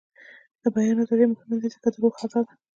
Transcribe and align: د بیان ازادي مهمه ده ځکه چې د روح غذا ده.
د 0.61 0.63
بیان 0.75 0.97
ازادي 1.03 1.25
مهمه 1.31 1.55
ده 1.61 1.67
ځکه 1.73 1.87
چې 1.93 1.97
د 2.01 2.01
روح 2.03 2.13
غذا 2.21 2.39
ده. 2.45 2.53